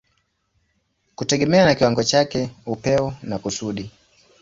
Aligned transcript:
kutegemea 1.15 1.65
na 1.65 1.75
kiwango 1.75 2.03
chake, 2.03 2.49
upeo 2.65 3.13
na 3.23 3.39
kusudi. 3.39 3.91